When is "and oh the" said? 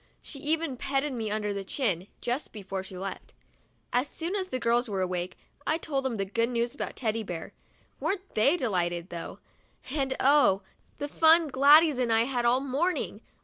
9.91-11.07